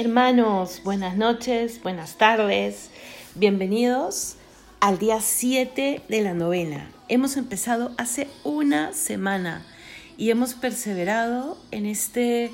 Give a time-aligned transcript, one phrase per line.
[0.00, 2.88] Hermanos, buenas noches, buenas tardes,
[3.34, 4.36] bienvenidos
[4.80, 6.90] al día 7 de la novena.
[7.08, 9.62] Hemos empezado hace una semana
[10.16, 12.50] y hemos perseverado en este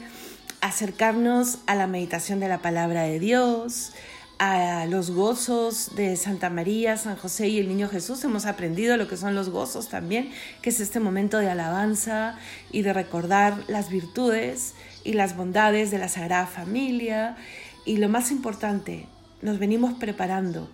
[0.60, 3.92] acercarnos a la meditación de la palabra de Dios,
[4.38, 8.22] a los gozos de Santa María, San José y el Niño Jesús.
[8.24, 10.30] Hemos aprendido lo que son los gozos también,
[10.62, 12.38] que es este momento de alabanza
[12.70, 17.36] y de recordar las virtudes y las bondades de la Sagrada Familia.
[17.84, 19.06] Y lo más importante,
[19.40, 20.68] nos venimos preparando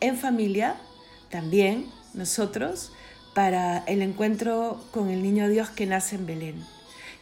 [0.00, 0.76] en familia
[1.30, 2.92] también nosotros
[3.34, 6.64] para el encuentro con el Niño Dios que nace en Belén.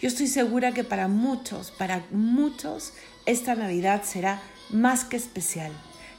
[0.00, 2.92] Yo estoy segura que para muchos, para muchos,
[3.26, 5.72] esta Navidad será más que especial.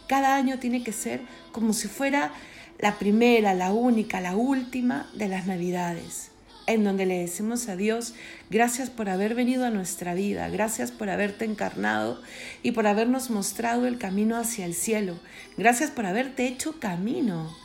[0.08, 2.32] Cada año tiene que ser como si fuera
[2.80, 6.32] la primera, la única, la última de las Navidades,
[6.68, 8.14] en donde le decimos a Dios,
[8.50, 12.22] gracias por haber venido a nuestra vida, gracias por haberte encarnado
[12.64, 15.18] y por habernos mostrado el camino hacia el cielo,
[15.58, 17.56] gracias por haberte hecho camino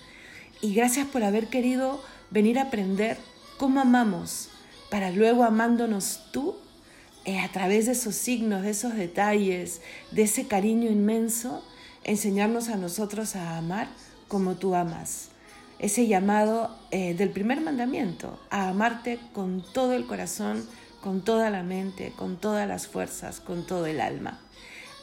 [0.61, 3.19] y gracias por haber querido venir a aprender
[3.59, 4.49] cómo amamos,
[4.91, 6.57] para luego amándonos tú
[7.25, 11.63] eh, a través de esos signos, de esos detalles, de ese cariño inmenso,
[12.03, 13.89] enseñarnos a nosotros a amar
[14.27, 15.29] como tú amas.
[15.79, 20.67] Ese llamado eh, del primer mandamiento, a amarte con todo el corazón,
[21.03, 24.41] con toda la mente, con todas las fuerzas, con todo el alma.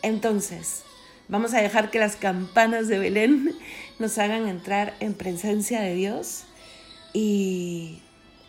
[0.01, 0.83] Entonces,
[1.27, 3.55] vamos a dejar que las campanas de Belén
[3.99, 6.45] nos hagan entrar en presencia de Dios
[7.13, 8.01] y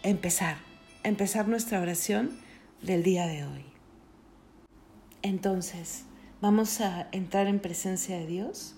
[0.03, 0.57] empezar,
[1.03, 2.48] empezar nuestra oración
[2.83, 3.65] del día de hoy.
[5.23, 6.05] Entonces,
[6.41, 8.75] vamos a entrar en presencia de Dios,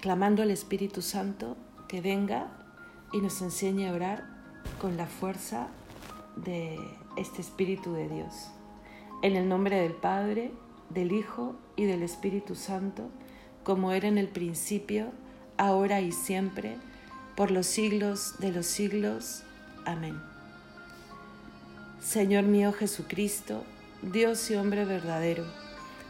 [0.00, 1.56] clamando al Espíritu Santo
[1.88, 2.48] que venga
[3.12, 4.24] y nos enseñe a orar
[4.80, 5.68] con la fuerza
[6.36, 6.78] de
[7.16, 8.50] este Espíritu de Dios.
[9.22, 10.52] En el nombre del Padre,
[10.90, 13.08] del Hijo y del Espíritu Santo,
[13.64, 15.12] como era en el principio,
[15.56, 16.76] ahora y siempre,
[17.36, 19.42] por los siglos de los siglos.
[19.86, 20.35] Amén.
[22.00, 23.64] Señor mío Jesucristo,
[24.02, 25.44] Dios y hombre verdadero,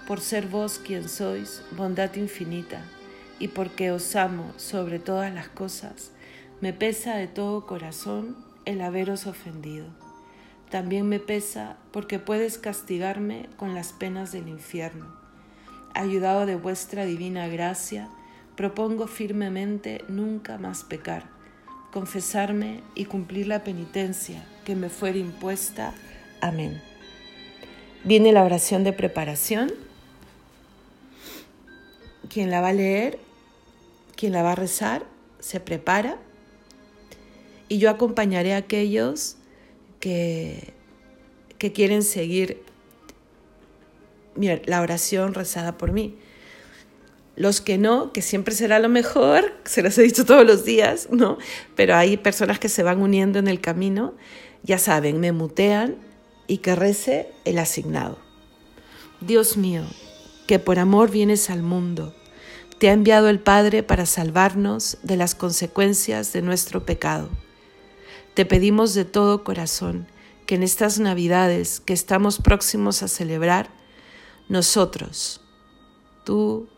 [0.07, 2.85] por ser vos quien sois, bondad infinita,
[3.39, 6.11] y porque os amo sobre todas las cosas,
[6.61, 9.87] me pesa de todo corazón el haberos ofendido.
[10.71, 15.15] También me pesa porque puedes castigarme con las penas del infierno.
[15.95, 18.11] Ayudado de vuestra divina gracia,
[18.57, 21.36] propongo firmemente nunca más pecar,
[21.97, 25.95] confesarme y cumplir la penitencia que me fuera impuesta.
[26.43, 26.83] Amén.
[28.05, 29.73] Viene la oración de preparación.
[32.29, 33.19] Quien la va a leer,
[34.15, 35.07] quien la va a rezar,
[35.39, 36.19] se prepara.
[37.67, 39.39] Y yo acompañaré a aquellos
[39.99, 40.75] que,
[41.57, 42.63] que quieren seguir
[44.37, 46.15] la oración rezada por mí.
[47.37, 51.09] Los que no, que siempre será lo mejor, se los he dicho todos los días,
[51.11, 51.39] ¿no?
[51.75, 54.15] Pero hay personas que se van uniendo en el camino,
[54.63, 55.97] ya saben, me mutean
[56.47, 58.19] y que rece el asignado.
[59.21, 59.83] Dios mío,
[60.47, 62.15] que por amor vienes al mundo,
[62.79, 67.31] te ha enviado el Padre para salvarnos de las consecuencias de nuestro pecado.
[68.35, 70.07] Te pedimos de todo corazón
[70.45, 73.71] que en estas Navidades que estamos próximos a celebrar,
[74.49, 75.41] nosotros,
[76.25, 76.69] tú,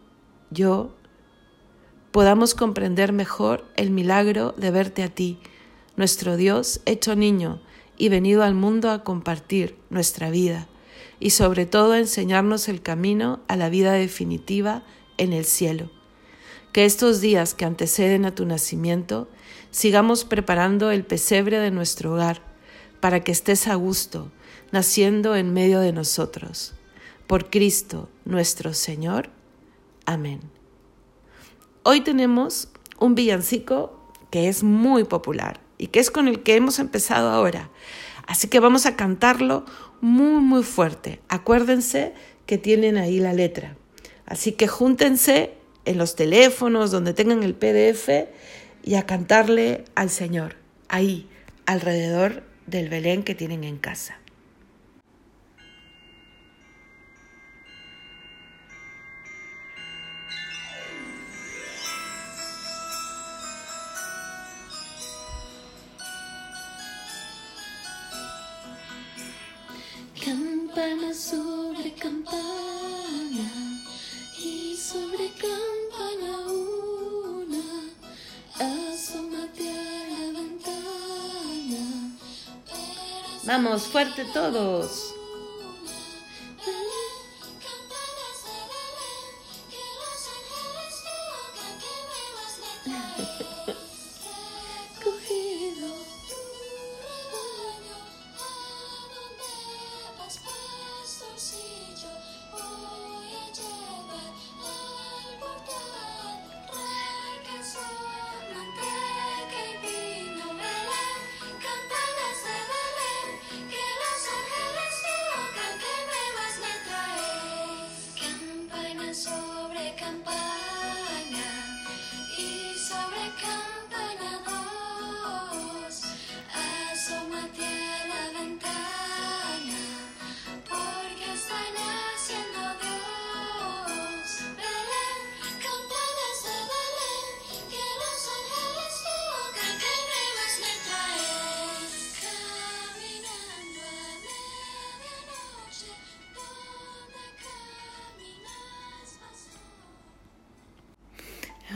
[0.51, 0.95] yo,
[2.11, 5.39] podamos comprender mejor el milagro de verte a ti,
[5.97, 7.61] nuestro Dios hecho niño,
[7.99, 10.69] y venido al mundo a compartir nuestra vida
[11.21, 14.85] y sobre todo a enseñarnos el camino a la vida definitiva
[15.17, 15.91] en el cielo.
[16.73, 19.29] Que estos días que anteceden a tu nacimiento
[19.71, 22.41] sigamos preparando el pesebre de nuestro hogar
[23.01, 24.31] para que estés a gusto,
[24.71, 26.75] naciendo en medio de nosotros.
[27.27, 29.31] Por Cristo nuestro Señor.
[30.09, 30.41] Amén.
[31.83, 36.79] Hoy tenemos un villancico que es muy popular y que es con el que hemos
[36.79, 37.69] empezado ahora.
[38.27, 39.67] Así que vamos a cantarlo
[40.01, 41.21] muy, muy fuerte.
[41.29, 42.15] Acuérdense
[42.47, 43.77] que tienen ahí la letra.
[44.25, 45.53] Así que júntense
[45.85, 48.09] en los teléfonos donde tengan el PDF
[48.83, 50.57] y a cantarle al Señor,
[50.89, 51.29] ahí,
[51.67, 54.18] alrededor del Belén que tienen en casa.
[70.79, 72.37] Campana sobre campana
[74.39, 77.67] y sobre campana una,
[78.55, 81.83] asómate a la ventana.
[83.43, 85.18] Vamos, fuerte todos.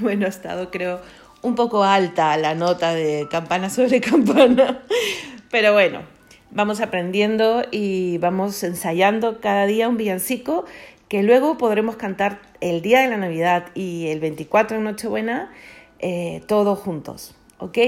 [0.13, 1.01] Bueno, ha estado, creo,
[1.43, 4.83] un poco alta la nota de campana sobre campana.
[5.51, 6.01] Pero bueno,
[6.51, 10.65] vamos aprendiendo y vamos ensayando cada día un villancico
[11.09, 15.53] que luego podremos cantar el día de la Navidad y el 24 en Nochebuena
[15.99, 17.79] eh, todos juntos, ¿ok?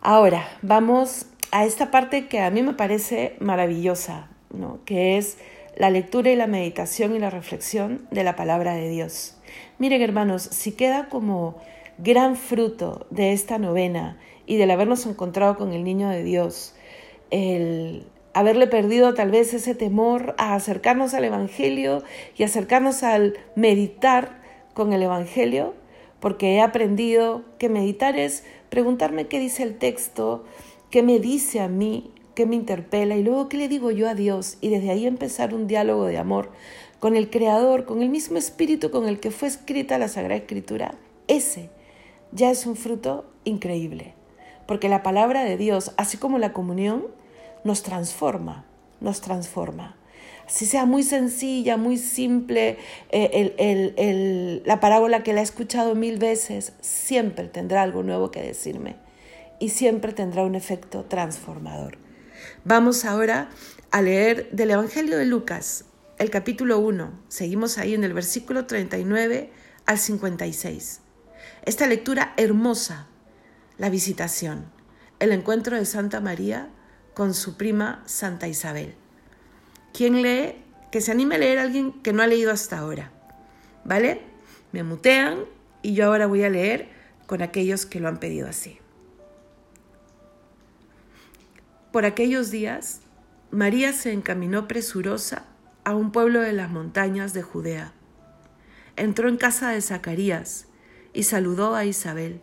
[0.00, 4.78] Ahora, vamos a esta parte que a mí me parece maravillosa, ¿no?
[4.84, 5.38] que es
[5.76, 9.35] la lectura y la meditación y la reflexión de la palabra de Dios.
[9.78, 11.56] Miren hermanos, si queda como
[11.98, 16.74] gran fruto de esta novena y del habernos encontrado con el niño de Dios,
[17.30, 22.02] el haberle perdido tal vez ese temor a acercarnos al Evangelio
[22.38, 24.40] y acercarnos al meditar
[24.72, 25.74] con el Evangelio,
[26.20, 30.44] porque he aprendido que meditar es preguntarme qué dice el texto,
[30.88, 34.14] qué me dice a mí, qué me interpela y luego qué le digo yo a
[34.14, 36.50] Dios y desde ahí empezar un diálogo de amor
[37.00, 40.94] con el Creador, con el mismo espíritu con el que fue escrita la Sagrada Escritura.
[41.28, 41.70] Ese
[42.32, 44.14] ya es un fruto increíble,
[44.66, 47.06] porque la palabra de Dios, así como la comunión,
[47.64, 48.64] nos transforma,
[49.00, 49.96] nos transforma.
[50.46, 52.78] Así sea muy sencilla, muy simple,
[53.10, 58.96] eh, la parábola que la he escuchado mil veces, siempre tendrá algo nuevo que decirme
[59.58, 61.98] y siempre tendrá un efecto transformador.
[62.64, 63.48] Vamos ahora
[63.90, 65.84] a leer del Evangelio de Lucas,
[66.18, 67.12] el capítulo 1.
[67.28, 69.50] Seguimos ahí en el versículo 39
[69.84, 71.00] al 56.
[71.64, 73.06] Esta lectura hermosa,
[73.76, 74.66] la visitación,
[75.18, 76.70] el encuentro de Santa María
[77.14, 78.94] con su prima Santa Isabel.
[79.92, 80.54] ¿Quién lee?
[80.90, 83.12] Que se anime a leer a alguien que no ha leído hasta ahora.
[83.84, 84.22] ¿Vale?
[84.72, 85.44] Me mutean
[85.82, 86.88] y yo ahora voy a leer
[87.26, 88.78] con aquellos que lo han pedido así.
[91.92, 93.00] Por aquellos días,
[93.50, 95.46] María se encaminó presurosa
[95.86, 97.92] a un pueblo de las montañas de Judea.
[98.96, 100.66] Entró en casa de Zacarías
[101.12, 102.40] y saludó a Isabel.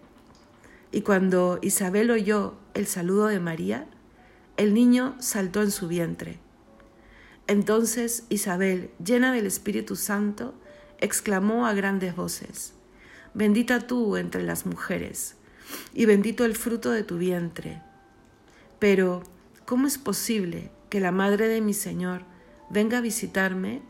[0.94, 3.86] Y cuando Isabel oyó el saludo de María,
[4.56, 6.40] el niño saltó en su vientre.
[7.48, 10.54] Entonces Isabel, llena del Espíritu Santo,
[11.02, 12.74] exclamó a grandes voces,
[13.34, 15.36] Bendita tú entre las mujeres,
[15.94, 17.82] y bendito el fruto de tu vientre.
[18.80, 19.22] Pero
[19.66, 22.32] ¿cómo es posible que la madre de mi Señor
[22.70, 23.82] venga a visitarme?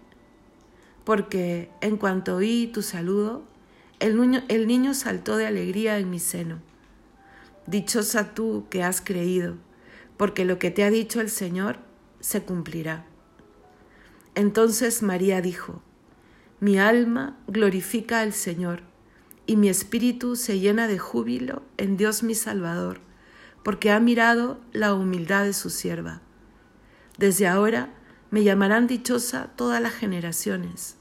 [1.03, 3.43] Porque en cuanto oí tu saludo,
[3.99, 6.59] el niño, el niño saltó de alegría en mi seno.
[7.67, 9.55] Dichosa tú que has creído,
[10.17, 11.79] porque lo que te ha dicho el Señor
[12.19, 13.05] se cumplirá.
[14.35, 15.81] Entonces María dijo,
[16.59, 18.81] Mi alma glorifica al Señor,
[19.45, 23.01] y mi espíritu se llena de júbilo en Dios mi Salvador
[23.63, 26.21] porque ha mirado la humildad de su sierva.
[27.17, 27.89] Desde ahora
[28.33, 30.97] me llamarán dichosa todas las generaciones,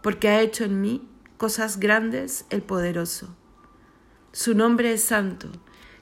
[0.00, 3.34] porque ha hecho en mí cosas grandes el poderoso.
[4.30, 5.48] Su nombre es santo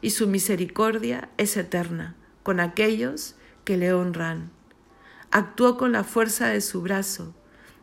[0.02, 4.50] y su misericordia es eterna con aquellos que le honran.
[5.30, 7.34] Actuó con la fuerza de su brazo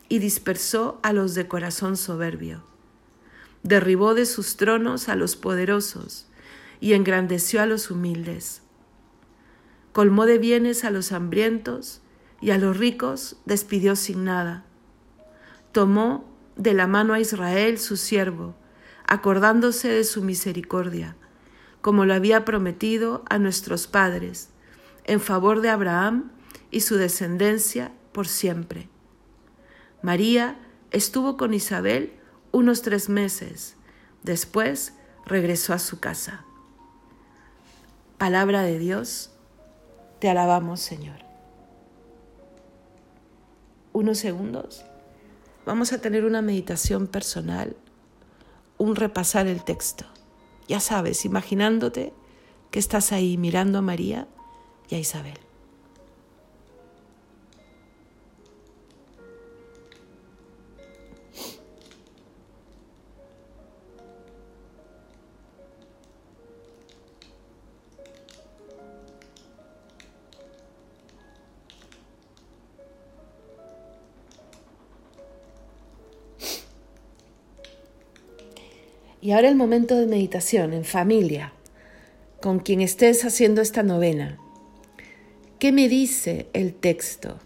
[0.08, 2.64] y dispersó a los de corazón soberbio.
[3.64, 6.28] Derribó de sus tronos a los poderosos
[6.80, 8.62] y engrandeció a los humildes.
[9.94, 12.04] Colmó de bienes a los hambrientos
[12.40, 14.66] y a los ricos despidió sin nada.
[15.72, 16.26] Tomó
[16.56, 18.56] de la mano a Israel su siervo,
[19.08, 21.16] acordándose de su misericordia,
[21.82, 24.50] como lo había prometido a nuestros padres,
[25.06, 26.32] en favor de Abraham
[26.72, 28.90] y su descendencia por siempre.
[30.02, 30.58] María
[30.92, 32.14] estuvo con Isabel
[32.52, 33.76] unos tres meses,
[34.24, 34.94] después
[35.26, 36.46] regresó a su casa.
[38.18, 39.32] Palabra de Dios,
[40.20, 41.27] te alabamos Señor.
[43.98, 44.86] Unos segundos.
[45.66, 47.76] Vamos a tener una meditación personal,
[48.78, 50.06] un repasar el texto.
[50.68, 52.14] Ya sabes, imaginándote
[52.70, 54.28] que estás ahí mirando a María
[54.88, 55.40] y a Isabel.
[79.28, 81.52] Y ahora el momento de meditación en familia,
[82.42, 84.38] con quien estés haciendo esta novena.
[85.60, 87.38] ¿Qué me dice el texto?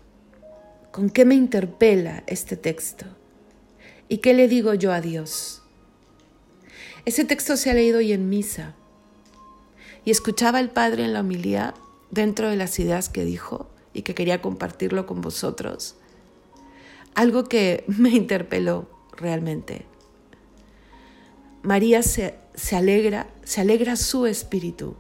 [0.92, 3.08] ¿Con qué me interpela este texto?
[4.08, 5.64] ¿Y qué le digo yo a Dios?
[7.06, 8.76] Ese texto se ha leído hoy en misa
[10.06, 11.74] y escuchaba el Padre en la homilía
[12.12, 15.96] dentro de las ideas que dijo y que quería compartirlo con vosotros.
[17.16, 19.90] Algo que me interpeló realmente
[21.64, 24.96] María se, se alegra, se alegra su espíritu.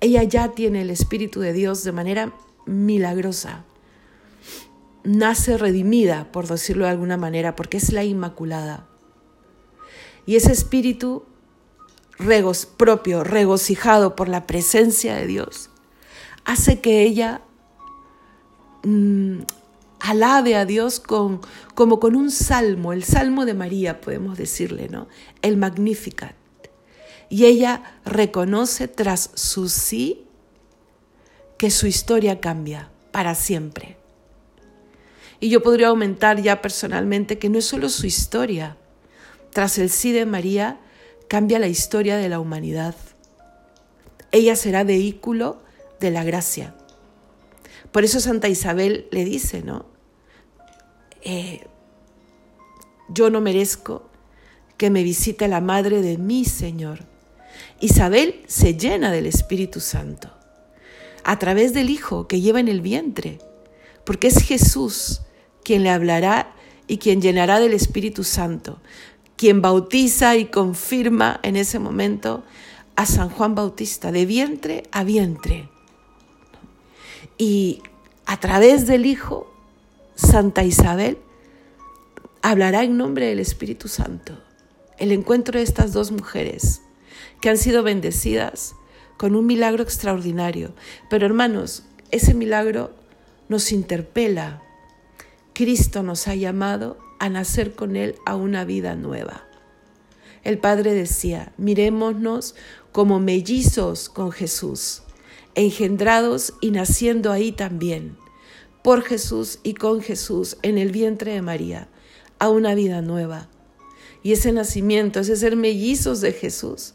[0.00, 2.34] Ella ya tiene el espíritu de Dios de manera
[2.66, 3.64] milagrosa.
[5.04, 8.86] Nace redimida, por decirlo de alguna manera, porque es la Inmaculada.
[10.26, 11.24] Y ese espíritu
[12.76, 15.70] propio, regocijado por la presencia de Dios,
[16.44, 17.42] hace que ella
[18.84, 19.40] mm,
[20.00, 21.40] alabe a Dios con,
[21.74, 25.08] como con un salmo, el salmo de María, podemos decirle, ¿no?
[25.42, 26.34] El Magnificat.
[27.28, 30.24] Y ella reconoce tras su sí
[31.58, 33.96] que su historia cambia para siempre.
[35.40, 38.76] Y yo podría aumentar ya personalmente que no es solo su historia.
[39.52, 40.80] Tras el sí de María,
[41.28, 42.94] cambia la historia de la humanidad.
[44.32, 45.62] Ella será vehículo
[46.00, 46.74] de la gracia.
[47.92, 49.86] Por eso Santa Isabel le dice, ¿no?
[51.22, 51.66] Eh,
[53.08, 54.08] yo no merezco
[54.76, 57.00] que me visite la madre de mi Señor.
[57.80, 60.30] Isabel se llena del Espíritu Santo
[61.24, 63.38] a través del Hijo que lleva en el vientre,
[64.04, 65.22] porque es Jesús
[65.64, 66.54] quien le hablará
[66.86, 68.80] y quien llenará del Espíritu Santo,
[69.36, 72.44] quien bautiza y confirma en ese momento
[72.96, 75.68] a San Juan Bautista, de vientre a vientre.
[77.36, 77.82] Y
[78.26, 79.52] a través del Hijo,
[80.14, 81.18] Santa Isabel
[82.42, 84.38] hablará en nombre del Espíritu Santo.
[84.98, 86.82] El encuentro de estas dos mujeres
[87.40, 88.74] que han sido bendecidas
[89.16, 90.72] con un milagro extraordinario.
[91.10, 92.92] Pero hermanos, ese milagro
[93.48, 94.62] nos interpela.
[95.52, 99.44] Cristo nos ha llamado a nacer con Él a una vida nueva.
[100.44, 102.54] El Padre decía, mirémonos
[102.92, 105.02] como mellizos con Jesús,
[105.58, 108.16] engendrados y naciendo ahí también,
[108.84, 111.88] por Jesús y con Jesús en el vientre de María,
[112.38, 113.48] a una vida nueva.
[114.22, 116.94] Y ese nacimiento, ese ser mellizos de Jesús,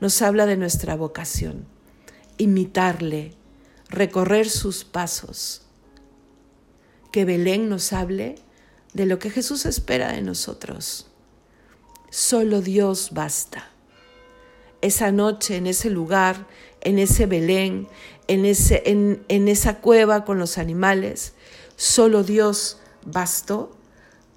[0.00, 1.64] nos habla de nuestra vocación,
[2.38, 3.36] imitarle,
[3.88, 5.62] recorrer sus pasos.
[7.12, 8.34] Que Belén nos hable
[8.94, 11.06] de lo que Jesús espera de nosotros.
[12.10, 13.70] Solo Dios basta.
[14.80, 16.48] Esa noche, en ese lugar,
[16.82, 17.88] en ese Belén,
[18.28, 21.34] en, ese, en, en esa cueva con los animales,
[21.76, 23.76] solo Dios bastó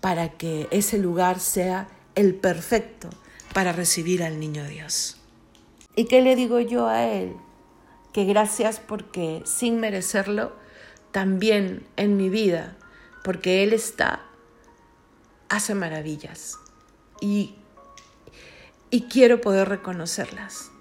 [0.02, 3.10] para que ese lugar sea el perfecto
[3.54, 5.18] para recibir al niño Dios.
[5.96, 7.34] ¿Y qué le digo yo a él?
[8.14, 10.54] Que gracias porque sin merecerlo,
[11.16, 12.76] también en mi vida,
[13.24, 14.26] porque Él está
[15.48, 16.58] hace maravillas
[17.22, 17.56] y,
[18.90, 20.72] y quiero poder reconocerlas.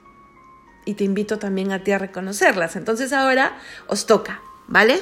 [0.84, 2.76] Y te invito también a ti a reconocerlas.
[2.76, 5.00] Entonces ahora os toca, ¿vale?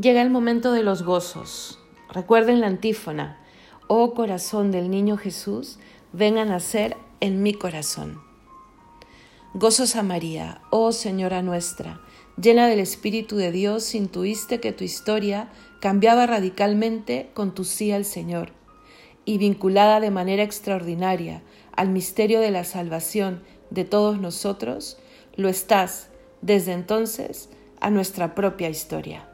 [0.00, 1.78] Llega el momento de los gozos.
[2.10, 3.38] Recuerden la antífona.
[3.86, 5.78] Oh corazón del niño Jesús,
[6.12, 8.20] ven a nacer en mi corazón.
[9.52, 12.00] Gozos a María, oh Señora nuestra,
[12.36, 15.48] llena del Espíritu de Dios, intuiste que tu historia
[15.80, 18.50] cambiaba radicalmente con tu sí al Señor,
[19.24, 21.42] y vinculada de manera extraordinaria
[21.76, 24.98] al misterio de la salvación de todos nosotros,
[25.36, 26.08] lo estás
[26.42, 27.48] desde entonces
[27.80, 29.28] a nuestra propia historia.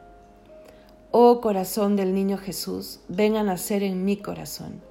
[1.13, 4.81] Oh corazón del niño Jesús, ven a nacer en mi corazón.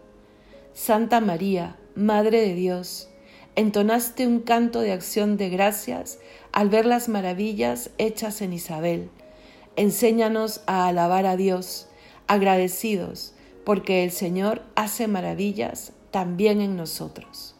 [0.74, 3.08] Santa María, Madre de Dios,
[3.56, 6.18] entonaste un canto de acción de gracias
[6.52, 9.08] al ver las maravillas hechas en Isabel.
[9.76, 11.88] Enséñanos a alabar a Dios,
[12.26, 13.32] agradecidos,
[13.64, 17.54] porque el Señor hace maravillas también en nosotros.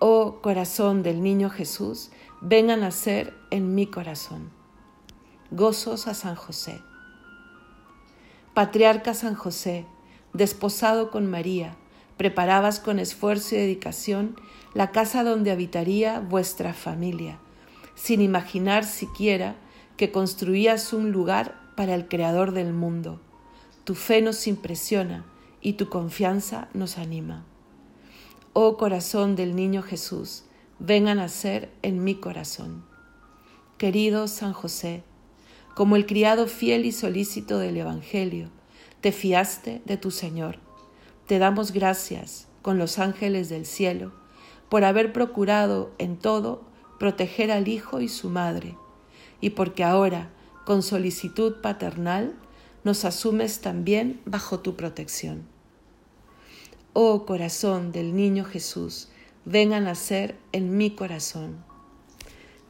[0.00, 4.50] Oh corazón del niño Jesús, ven a nacer en mi corazón.
[5.52, 6.80] Gozos a San José.
[8.54, 9.84] Patriarca San José,
[10.32, 11.74] desposado con María,
[12.16, 14.36] preparabas con esfuerzo y dedicación
[14.74, 17.40] la casa donde habitaría vuestra familia,
[17.96, 19.56] sin imaginar siquiera
[19.96, 23.20] que construías un lugar para el Creador del mundo.
[23.82, 25.24] Tu fe nos impresiona
[25.60, 27.44] y tu confianza nos anima.
[28.52, 30.44] Oh corazón del niño Jesús,
[30.78, 32.84] ven a nacer en mi corazón.
[33.78, 35.02] Querido San José,
[35.74, 38.50] como el criado fiel y solícito del Evangelio,
[39.00, 40.58] te fiaste de tu Señor.
[41.26, 44.12] Te damos gracias con los ángeles del cielo
[44.68, 46.62] por haber procurado en todo
[46.98, 48.76] proteger al Hijo y su Madre,
[49.40, 50.30] y porque ahora,
[50.64, 52.34] con solicitud paternal,
[52.84, 55.46] nos asumes también bajo tu protección.
[56.92, 59.08] Oh corazón del niño Jesús,
[59.44, 61.64] ven a nacer en mi corazón.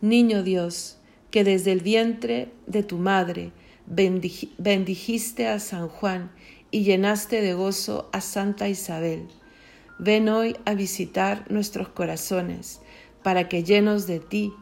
[0.00, 0.98] Niño Dios,
[1.34, 3.50] que desde el vientre de tu madre
[3.86, 6.30] bendijiste a San Juan
[6.70, 9.26] y llenaste de gozo a Santa Isabel,
[9.98, 12.80] ven hoy a visitar nuestros corazones
[13.24, 14.52] para que llenos de ti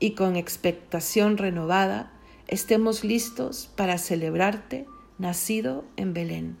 [0.00, 2.10] y con expectación renovada
[2.48, 4.86] estemos listos para celebrarte
[5.18, 6.56] nacido en Belén.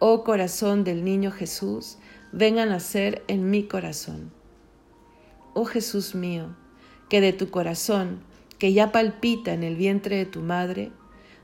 [0.00, 1.96] Oh corazón del niño Jesús,
[2.30, 4.32] ven a nacer en mi corazón.
[5.54, 6.54] Oh Jesús mío,
[7.08, 8.25] que de tu corazón,
[8.58, 10.92] que ya palpita en el vientre de tu madre,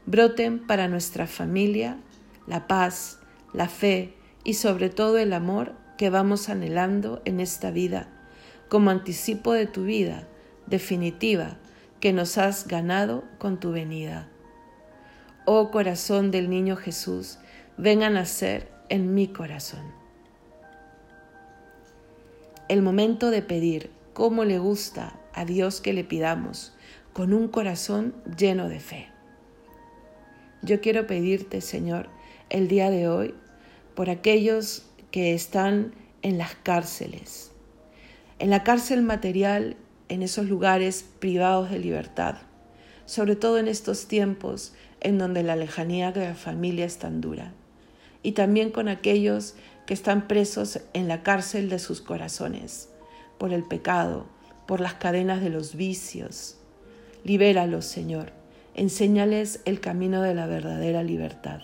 [0.06, 1.98] broten para nuestra familia
[2.46, 3.20] la paz,
[3.52, 8.08] la fe y sobre todo el amor que vamos anhelando en esta vida,
[8.68, 10.26] como anticipo de tu vida
[10.66, 11.58] definitiva
[12.00, 14.28] que nos has ganado con tu venida.
[15.44, 17.38] Oh corazón del niño Jesús,
[17.76, 19.92] ven a nacer en mi corazón.
[22.68, 26.72] El momento de pedir cómo le gusta a Dios que le pidamos
[27.12, 29.08] con un corazón lleno de fe.
[30.62, 32.08] Yo quiero pedirte, Señor,
[32.50, 33.34] el día de hoy
[33.94, 37.52] por aquellos que están en las cárceles,
[38.38, 39.76] en la cárcel material,
[40.08, 42.36] en esos lugares privados de libertad,
[43.06, 47.52] sobre todo en estos tiempos en donde la lejanía de la familia es tan dura
[48.22, 49.54] y también con aquellos
[49.86, 52.88] que están presos en la cárcel de sus corazones,
[53.38, 54.26] por el pecado,
[54.66, 56.56] por las cadenas de los vicios.
[57.24, 58.32] Libéralos, Señor,
[58.74, 61.60] enséñales el camino de la verdadera libertad.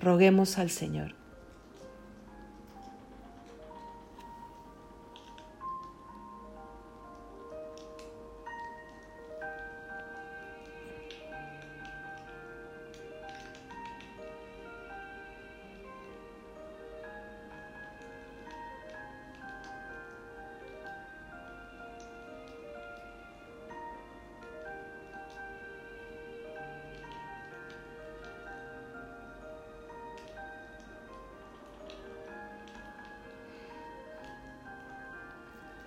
[0.00, 1.17] Roguemos al Señor.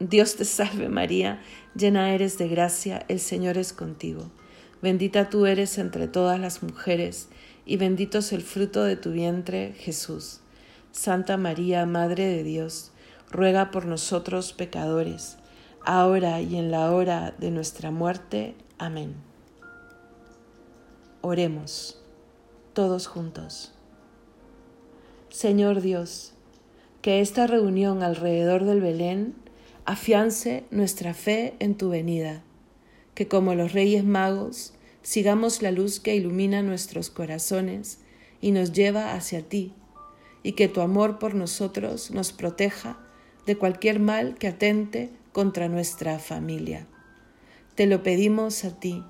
[0.00, 1.42] Dios te salve María,
[1.74, 4.30] llena eres de gracia, el Señor es contigo.
[4.80, 7.28] Bendita tú eres entre todas las mujeres,
[7.66, 10.40] y bendito es el fruto de tu vientre, Jesús.
[10.90, 12.92] Santa María, Madre de Dios,
[13.30, 15.36] ruega por nosotros pecadores,
[15.84, 18.54] ahora y en la hora de nuestra muerte.
[18.78, 19.16] Amén.
[21.20, 22.00] Oremos,
[22.72, 23.74] todos juntos.
[25.28, 26.32] Señor Dios,
[27.02, 29.34] que esta reunión alrededor del Belén
[29.90, 32.44] afiance nuestra fe en tu venida,
[33.16, 34.72] que como los reyes magos
[35.02, 37.98] sigamos la luz que ilumina nuestros corazones
[38.40, 39.74] y nos lleva hacia ti,
[40.44, 43.00] y que tu amor por nosotros nos proteja
[43.46, 46.86] de cualquier mal que atente contra nuestra familia.
[47.74, 49.02] Te lo pedimos a ti,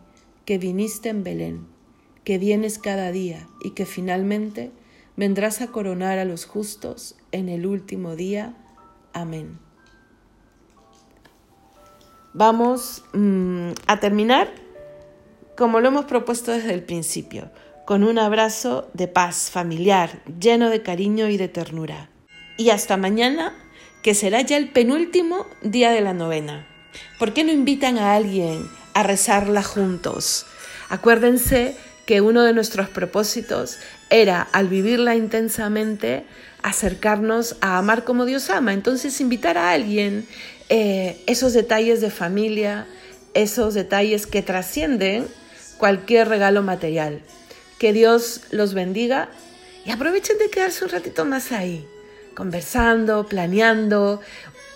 [0.47, 1.67] que viniste en Belén,
[2.25, 4.71] que vienes cada día y que finalmente
[5.15, 8.57] vendrás a coronar a los justos en el último día.
[9.13, 9.70] Amén
[12.33, 14.53] vamos mm, a terminar
[15.57, 17.51] como lo hemos propuesto desde el principio,
[17.85, 22.09] con un abrazo de paz familiar, lleno de cariño y de ternura.
[22.57, 23.53] Y hasta mañana,
[24.03, 26.67] que será ya el penúltimo día de la novena.
[27.19, 30.47] ¿Por qué no invitan a alguien a rezarla juntos?
[30.89, 36.25] Acuérdense que uno de nuestros propósitos era, al vivirla intensamente,
[36.63, 38.73] acercarnos a amar como Dios ama.
[38.73, 40.27] Entonces, invitar a alguien
[40.71, 42.87] eh, esos detalles de familia,
[43.35, 45.27] esos detalles que trascienden
[45.79, 47.23] cualquier regalo material.
[47.79, 49.29] Que Dios los bendiga
[49.85, 51.85] y aprovechen de quedarse un ratito más ahí,
[52.37, 54.21] conversando, planeando,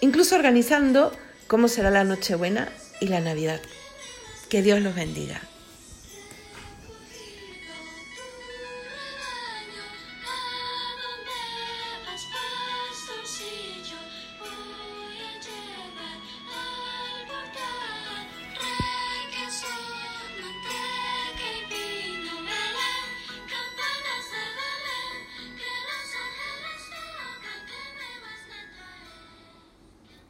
[0.01, 1.13] incluso organizando
[1.47, 2.69] cómo será la Nochebuena
[3.01, 3.61] y la Navidad.
[4.49, 5.41] Que Dios los bendiga.